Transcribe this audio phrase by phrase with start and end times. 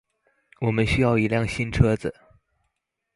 [0.61, 2.15] 我們需要一輛新車子